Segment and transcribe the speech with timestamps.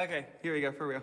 [0.00, 1.02] Okay, here we go, for real.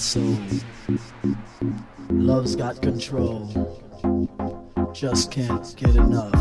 [0.00, 0.36] Soul.
[2.10, 3.48] Love's got control.
[4.92, 6.37] Just can't get enough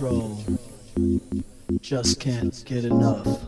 [0.00, 0.38] control.
[1.82, 3.39] Just can't get enough